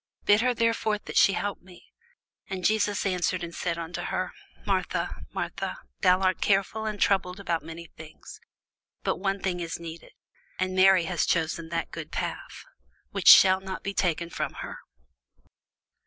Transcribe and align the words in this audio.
bid 0.25 0.41
her 0.41 0.55
therefore 0.55 0.97
that 0.97 1.15
she 1.15 1.33
help 1.33 1.61
me. 1.61 1.93
And 2.49 2.65
Jesus 2.65 3.05
answered 3.05 3.43
and 3.43 3.53
said 3.53 3.77
unto 3.77 4.01
her, 4.01 4.33
Martha, 4.65 5.23
Martha, 5.31 5.77
thou 5.99 6.21
art 6.21 6.41
careful 6.41 6.87
and 6.87 6.99
troubled 6.99 7.39
about 7.39 7.61
many 7.61 7.85
things: 7.85 8.39
but 9.03 9.17
one 9.17 9.39
thing 9.43 9.59
is 9.59 9.79
needful: 9.79 10.09
and 10.57 10.73
Mary 10.75 11.03
hath 11.05 11.27
chosen 11.27 11.69
that 11.69 11.91
good 11.91 12.11
part, 12.11 12.39
which 13.11 13.27
shall 13.27 13.61
not 13.61 13.83
be 13.83 13.93
taken 13.93 14.29
away 14.29 14.33
from 14.33 14.53
her. 14.65 14.79